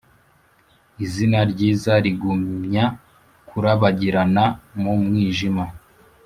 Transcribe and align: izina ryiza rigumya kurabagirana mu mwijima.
izina 1.05 1.39
ryiza 1.51 1.93
rigumya 2.05 2.85
kurabagirana 3.47 4.45
mu 4.81 4.93
mwijima. 5.03 5.63